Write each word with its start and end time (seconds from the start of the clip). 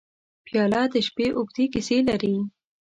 پیاله 0.45 0.81
د 0.93 0.95
شپې 1.07 1.27
اوږدې 1.37 1.65
کیسې 1.73 1.97
لري. 2.09 2.35